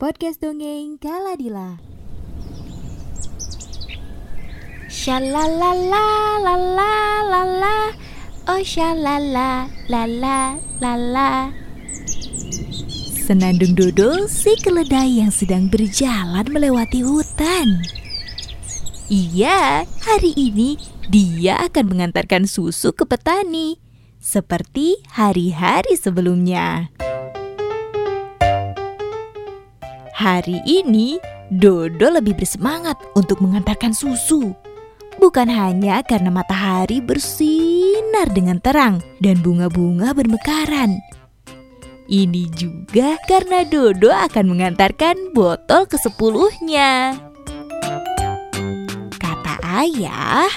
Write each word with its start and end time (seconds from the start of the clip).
podcast 0.00 0.40
dongeng 0.40 0.96
Kaladila. 0.96 1.76
Shalalala 4.88 5.76
la 6.40 6.56
la 6.72 6.96
la 7.28 7.42
la 7.44 7.76
Oh 8.48 8.64
shalala 8.64 9.68
la 9.92 10.02
la 10.08 10.56
la 10.80 10.92
la 10.96 11.30
Senandung 13.28 13.76
Dodo 13.76 14.24
si 14.24 14.56
keledai 14.64 15.20
yang 15.20 15.28
sedang 15.28 15.68
berjalan 15.68 16.48
melewati 16.48 17.04
hutan. 17.04 17.84
Iya, 19.12 19.84
hari 19.84 20.32
ini 20.32 20.80
dia 21.12 21.60
akan 21.68 21.92
mengantarkan 21.92 22.48
susu 22.48 22.96
ke 22.96 23.04
petani 23.04 23.76
seperti 24.16 24.96
hari-hari 25.12 25.92
sebelumnya. 26.00 26.88
Hari 30.20 30.60
ini, 30.68 31.16
Dodo 31.48 32.12
lebih 32.12 32.36
bersemangat 32.36 33.00
untuk 33.16 33.40
mengantarkan 33.40 33.96
susu. 33.96 34.52
Bukan 35.16 35.48
hanya 35.48 36.04
karena 36.04 36.28
matahari 36.28 37.00
bersinar 37.00 38.28
dengan 38.28 38.60
terang 38.60 39.00
dan 39.24 39.40
bunga-bunga 39.40 40.12
bermekaran. 40.12 41.00
Ini 42.04 42.52
juga 42.52 43.16
karena 43.24 43.64
Dodo 43.64 44.12
akan 44.12 44.44
mengantarkan 44.44 45.32
botol 45.32 45.88
ke 45.88 45.96
sepuluhnya. 45.96 47.16
Kata 49.16 49.56
ayah, 49.80 50.52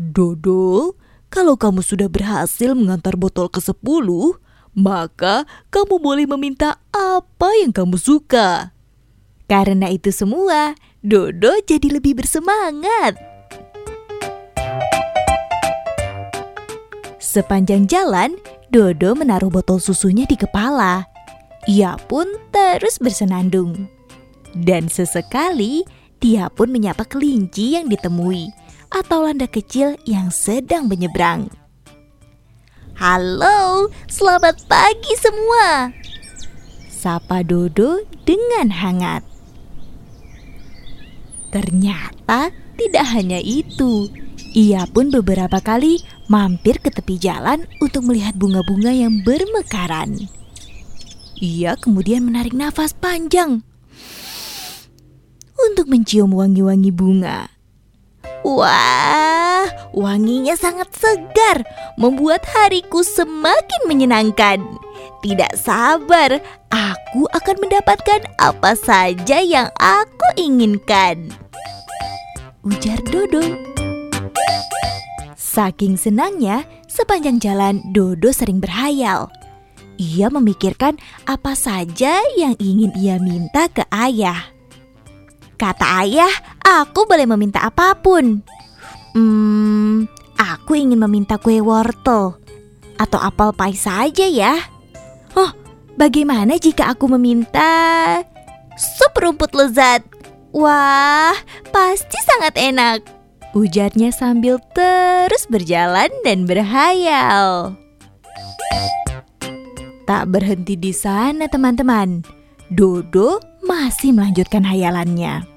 Dodo, 0.00 0.96
kalau 1.28 1.60
kamu 1.60 1.84
sudah 1.84 2.08
berhasil 2.08 2.72
mengantar 2.72 3.20
botol 3.20 3.52
ke 3.52 3.60
sepuluh, 3.60 4.40
maka 4.74 5.46
kamu 5.70 6.02
boleh 6.02 6.26
meminta 6.26 6.82
apa 6.90 7.48
yang 7.62 7.70
kamu 7.70 7.94
suka. 7.98 8.74
Karena 9.46 9.90
itu 9.90 10.10
semua, 10.10 10.74
Dodo 11.04 11.52
jadi 11.62 12.00
lebih 12.00 12.18
bersemangat. 12.18 13.14
Sepanjang 17.20 17.90
jalan, 17.90 18.38
Dodo 18.70 19.14
menaruh 19.14 19.50
botol 19.50 19.78
susunya 19.78 20.26
di 20.26 20.34
kepala. 20.38 21.06
Ia 21.66 21.96
pun 22.10 22.28
terus 22.52 23.00
bersenandung. 23.00 23.88
Dan 24.54 24.86
sesekali, 24.86 25.82
dia 26.22 26.46
pun 26.48 26.70
menyapa 26.70 27.04
kelinci 27.04 27.76
yang 27.76 27.90
ditemui 27.90 28.48
atau 28.94 29.26
landak 29.26 29.58
kecil 29.58 29.98
yang 30.06 30.30
sedang 30.30 30.86
menyeberang. 30.86 31.50
Halo, 32.94 33.90
selamat 34.06 34.70
pagi 34.70 35.18
semua. 35.18 35.90
Sapa 36.86 37.42
Dodo 37.42 38.06
dengan 38.22 38.70
hangat. 38.70 39.26
Ternyata 41.50 42.54
tidak 42.78 43.06
hanya 43.10 43.42
itu. 43.42 44.06
Ia 44.54 44.86
pun 44.86 45.10
beberapa 45.10 45.58
kali 45.58 46.06
mampir 46.30 46.78
ke 46.78 46.94
tepi 46.94 47.18
jalan 47.18 47.66
untuk 47.82 48.06
melihat 48.06 48.38
bunga-bunga 48.38 48.94
yang 48.94 49.26
bermekaran. 49.26 50.30
Ia 51.42 51.74
kemudian 51.74 52.22
menarik 52.22 52.54
nafas 52.54 52.94
panjang 52.94 53.66
untuk 55.58 55.90
mencium 55.90 56.30
wangi-wangi 56.30 56.94
bunga. 56.94 57.53
Wah, 58.44 59.64
wanginya 59.96 60.52
sangat 60.52 60.92
segar, 60.92 61.64
membuat 61.96 62.44
hariku 62.44 63.00
semakin 63.00 63.88
menyenangkan. 63.88 64.60
Tidak 65.24 65.56
sabar, 65.56 66.36
aku 66.68 67.24
akan 67.32 67.56
mendapatkan 67.64 68.20
apa 68.36 68.76
saja 68.76 69.40
yang 69.40 69.72
aku 69.80 70.28
inginkan. 70.36 71.32
Ujar 72.60 73.00
Dodo. 73.08 73.40
Saking 75.32 75.96
senangnya, 75.96 76.68
sepanjang 76.84 77.40
jalan 77.40 77.80
Dodo 77.96 78.28
sering 78.28 78.60
berhayal. 78.60 79.32
Ia 79.96 80.28
memikirkan 80.28 81.00
apa 81.24 81.56
saja 81.56 82.20
yang 82.36 82.52
ingin 82.60 82.92
ia 82.92 83.16
minta 83.16 83.72
ke 83.72 83.88
ayah. 83.88 84.52
Kata 85.54 86.02
ayah, 86.02 86.34
aku 86.60 87.06
boleh 87.06 87.30
meminta 87.30 87.62
apa 87.62 87.94
pun. 87.94 88.42
Hmm, 89.14 90.10
aku 90.34 90.74
ingin 90.74 90.98
meminta 90.98 91.38
kue 91.38 91.62
wortel 91.62 92.34
atau 92.98 93.18
apel 93.22 93.54
pie 93.54 93.78
saja 93.78 94.26
ya. 94.26 94.54
Oh, 95.38 95.50
bagaimana 95.94 96.58
jika 96.58 96.90
aku 96.90 97.06
meminta 97.06 97.70
sup 98.74 99.14
rumput 99.14 99.54
lezat? 99.54 100.02
Wah, 100.54 101.34
pasti 101.70 102.18
sangat 102.26 102.58
enak. 102.58 103.02
Ujarnya 103.54 104.10
sambil 104.10 104.58
terus 104.74 105.46
berjalan 105.46 106.10
dan 106.26 106.42
berhayal. 106.46 107.78
Tak 110.04 110.24
berhenti 110.26 110.74
di 110.74 110.90
sana, 110.90 111.46
teman-teman. 111.46 112.26
Dodo 112.66 113.38
masih 113.64 114.12
melanjutkan 114.12 114.62
hayalannya. 114.62 115.48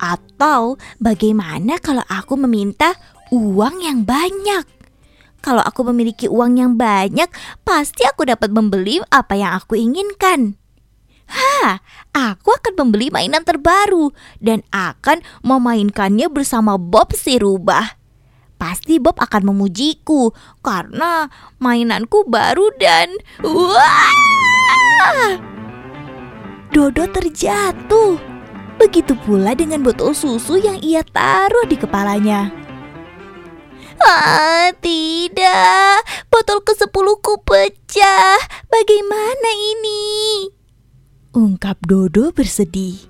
Atau 0.00 0.80
bagaimana 0.98 1.78
kalau 1.78 2.02
aku 2.08 2.34
meminta 2.40 2.96
uang 3.30 3.84
yang 3.84 4.02
banyak? 4.02 4.66
Kalau 5.40 5.64
aku 5.64 5.88
memiliki 5.88 6.28
uang 6.28 6.60
yang 6.60 6.76
banyak, 6.76 7.32
pasti 7.64 8.04
aku 8.04 8.28
dapat 8.28 8.52
membeli 8.52 9.00
apa 9.08 9.40
yang 9.40 9.56
aku 9.56 9.72
inginkan. 9.72 10.60
Ha, 11.30 11.80
aku 12.12 12.52
akan 12.52 12.74
membeli 12.76 13.08
mainan 13.08 13.46
terbaru 13.46 14.12
dan 14.42 14.60
akan 14.74 15.22
memainkannya 15.46 16.28
bersama 16.28 16.76
Bob 16.76 17.16
si 17.16 17.40
rubah. 17.40 17.96
Pasti 18.60 19.00
Bob 19.00 19.16
akan 19.16 19.54
memujiku 19.54 20.36
karena 20.60 21.32
mainanku 21.56 22.28
baru 22.28 22.68
dan 22.76 23.16
wah! 23.40 25.40
Dodo 26.70 27.02
terjatuh. 27.10 28.14
Begitu 28.78 29.12
pula 29.26 29.58
dengan 29.58 29.82
botol 29.82 30.14
susu 30.14 30.54
yang 30.56 30.78
ia 30.80 31.02
taruh 31.02 31.66
di 31.66 31.74
kepalanya. 31.74 32.48
Ah, 34.00 34.70
tidak. 34.78 36.06
Botol 36.30 36.62
ke 36.62 36.72
sepuluhku 36.78 37.42
pecah. 37.42 38.38
Bagaimana 38.70 39.50
ini? 39.50 40.02
Ungkap 41.34 41.82
Dodo 41.84 42.30
bersedih. 42.30 43.02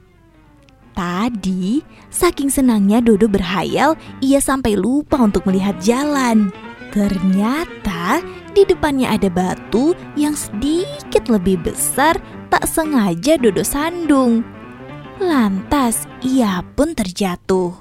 Tadi, 0.97 1.85
saking 2.11 2.49
senangnya 2.49 2.99
Dodo 3.05 3.29
berhayal, 3.29 3.95
ia 4.25 4.41
sampai 4.43 4.75
lupa 4.75 5.21
untuk 5.21 5.45
melihat 5.47 5.77
jalan. 5.85 6.49
Ternyata 6.91 8.25
di 8.51 8.67
depannya 8.67 9.15
ada 9.15 9.31
batu 9.31 9.95
yang 10.19 10.35
sedikit 10.35 11.31
lebih 11.31 11.63
besar 11.63 12.19
tak 12.51 12.67
sengaja 12.67 13.39
Dodo 13.39 13.63
sandung. 13.63 14.43
Lantas 15.23 16.11
ia 16.21 16.67
pun 16.75 16.93
terjatuh. 16.99 17.73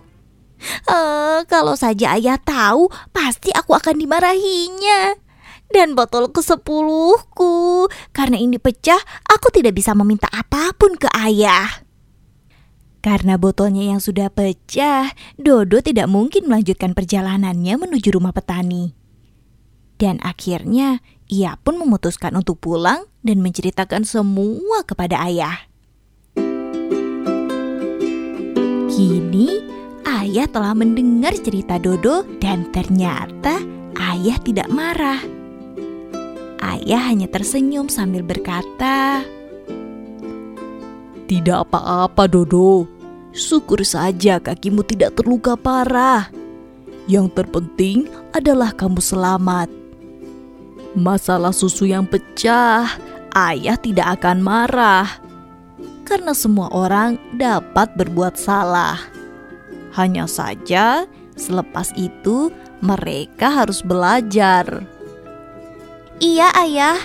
Uh, 0.85 1.41
kalau 1.49 1.73
saja 1.73 2.13
ayah 2.19 2.37
tahu, 2.37 2.87
pasti 3.09 3.49
aku 3.49 3.73
akan 3.73 3.97
dimarahinya. 3.97 5.17
Dan 5.69 5.93
botol 5.93 6.29
ke 6.33 6.41
sepuluhku, 6.41 7.89
karena 8.13 8.41
ini 8.41 8.57
pecah, 8.57 8.99
aku 9.25 9.53
tidak 9.53 9.77
bisa 9.77 9.93
meminta 9.93 10.25
apa 10.29 10.73
pun 10.77 10.97
ke 10.97 11.09
ayah. 11.13 11.85
Karena 12.99 13.39
botolnya 13.39 13.87
yang 13.87 14.03
sudah 14.03 14.27
pecah, 14.27 15.15
Dodo 15.39 15.79
tidak 15.79 16.11
mungkin 16.11 16.51
melanjutkan 16.51 16.91
perjalanannya 16.91 17.79
menuju 17.79 18.11
rumah 18.11 18.35
petani. 18.35 18.91
Dan 19.95 20.19
akhirnya 20.19 20.99
ia 21.31 21.55
pun 21.59 21.79
memutuskan 21.79 22.35
untuk 22.35 22.59
pulang 22.59 23.08
dan 23.23 23.43
menceritakan 23.43 24.07
semua 24.07 24.83
kepada 24.87 25.19
ayah. 25.27 25.69
Kini 28.89 29.63
ayah 30.03 30.47
telah 30.51 30.75
mendengar 30.75 31.31
cerita 31.39 31.79
Dodo 31.79 32.27
dan 32.43 32.67
ternyata 32.75 33.63
ayah 33.95 34.37
tidak 34.43 34.67
marah. 34.67 35.23
Ayah 36.59 37.07
hanya 37.07 37.31
tersenyum 37.31 37.87
sambil 37.87 38.27
berkata, 38.27 39.23
"Tidak 41.27 41.57
apa-apa, 41.63 42.27
Dodo. 42.27 42.83
Syukur 43.31 43.87
saja 43.87 44.43
kakimu 44.43 44.83
tidak 44.83 45.15
terluka 45.15 45.55
parah. 45.55 46.27
Yang 47.07 47.39
terpenting 47.39 48.11
adalah 48.35 48.75
kamu 48.75 48.99
selamat." 48.99 49.71
Masalah 50.97 51.53
susu 51.53 51.85
yang 51.87 52.03
pecah, 52.03 52.99
ayah 53.35 53.77
tidak 53.77 54.19
akan 54.19 54.41
marah 54.41 55.07
karena 56.09 56.33
semua 56.33 56.73
orang 56.73 57.21
dapat 57.37 57.93
berbuat 57.93 58.33
salah. 58.33 58.97
Hanya 59.93 60.25
saja, 60.25 61.05
selepas 61.37 61.93
itu 61.93 62.49
mereka 62.81 63.53
harus 63.53 63.85
belajar. 63.85 64.65
Iya, 66.17 66.49
Ayah. 66.57 66.99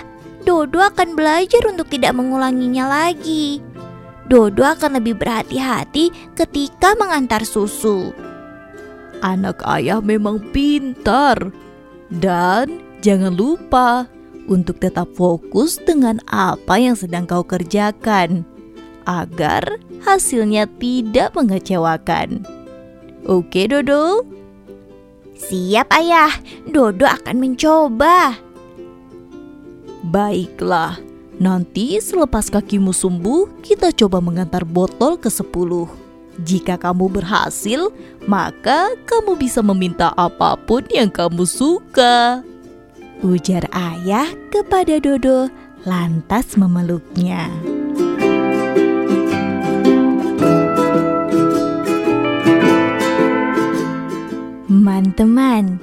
Dodo 0.45 0.77
akan 0.77 1.17
belajar 1.17 1.65
untuk 1.65 1.89
tidak 1.89 2.13
mengulanginya 2.13 2.85
lagi. 2.85 3.65
Dodo 4.29 4.61
akan 4.61 5.01
lebih 5.01 5.17
berhati-hati 5.17 6.37
ketika 6.37 6.93
mengantar 6.93 7.41
susu. 7.41 8.13
Anak 9.25 9.65
ayah 9.65 10.05
memang 10.05 10.37
pintar. 10.53 11.49
Dan 12.13 12.85
jangan 13.01 13.33
lupa 13.33 14.05
untuk 14.45 14.81
tetap 14.81 15.09
fokus 15.13 15.77
dengan 15.81 16.21
apa 16.29 16.77
yang 16.77 16.97
sedang 16.97 17.25
kau 17.25 17.41
kerjakan 17.41 18.45
agar 19.05 19.77
hasilnya 20.01 20.65
tidak 20.81 21.33
mengecewakan. 21.37 22.45
Oke, 23.25 23.65
Dodo? 23.65 24.25
Siap, 25.35 25.89
Ayah. 25.93 26.33
Dodo 26.69 27.05
akan 27.05 27.35
mencoba. 27.41 28.37
Baiklah, 30.05 31.01
nanti 31.41 31.97
selepas 31.97 32.47
kakimu 32.53 32.93
sembuh, 32.93 33.65
kita 33.65 33.89
coba 33.97 34.21
mengantar 34.21 34.61
botol 34.61 35.17
ke 35.17 35.33
sepuluh. 35.33 35.89
Jika 36.45 36.75
kamu 36.77 37.09
berhasil, 37.09 37.89
maka 38.27 38.93
kamu 39.07 39.39
bisa 39.39 39.63
meminta 39.63 40.11
apa 40.13 40.59
pun 40.59 40.83
yang 40.91 41.09
kamu 41.09 41.47
suka. 41.47 42.43
Ujar 43.25 43.65
ayah 43.73 44.29
kepada 44.53 45.01
Dodo, 45.01 45.49
lantas 45.81 46.53
memeluknya. 46.61 47.49
Teman-teman, 54.69 55.81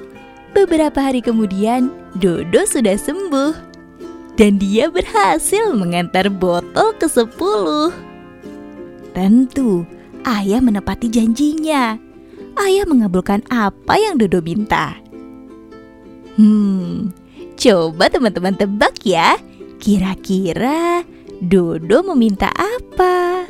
beberapa 0.54 0.94
hari 1.02 1.18
kemudian 1.18 1.90
Dodo 2.14 2.62
sudah 2.62 2.94
sembuh 2.94 3.58
dan 4.38 4.62
dia 4.62 4.86
berhasil 4.86 5.74
mengantar 5.74 6.30
botol 6.30 6.94
ke 6.94 7.10
sepuluh. 7.10 7.90
Tentu, 9.18 9.82
ayah 10.30 10.62
menepati 10.62 11.10
janjinya. 11.10 11.98
Ayah 12.54 12.86
mengabulkan 12.86 13.42
apa 13.50 13.98
yang 13.98 14.14
Dodo 14.14 14.38
minta. 14.38 14.94
Hmm, 16.38 17.12
coba 17.62 18.10
teman-teman 18.10 18.58
tebak 18.58 19.06
ya, 19.06 19.38
kira-kira 19.78 21.06
Dodo 21.38 22.02
meminta 22.10 22.50
apa? 22.50 23.46